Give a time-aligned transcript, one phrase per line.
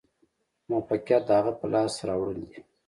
[0.69, 2.59] موفقیت د هغه څه په لاس راوړل دي.